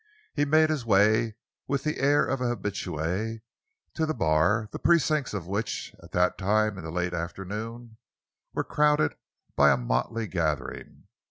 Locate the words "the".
1.83-1.99, 4.07-4.15, 4.71-4.79, 6.83-6.89